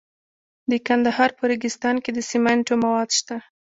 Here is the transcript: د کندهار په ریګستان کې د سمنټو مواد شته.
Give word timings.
د 0.71 0.71
کندهار 0.87 1.29
په 1.37 1.43
ریګستان 1.51 1.95
کې 2.03 2.11
د 2.13 2.19
سمنټو 2.29 2.73
مواد 2.83 3.09
شته. 3.19 3.37